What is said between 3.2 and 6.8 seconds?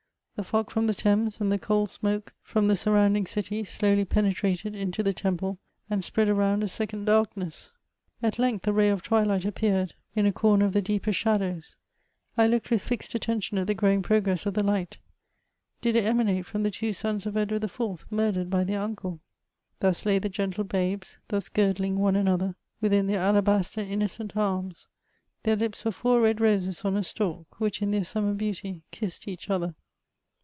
city, slowly penetrated into the temple, and spread around a